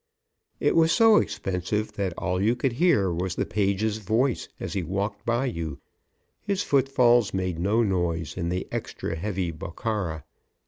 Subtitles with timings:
[0.59, 4.81] It was so expensive that all you could hear was the page's voice as he
[4.81, 5.79] walked by you;
[6.41, 10.23] his footfalls made no noise in the extra heavy Bokhara.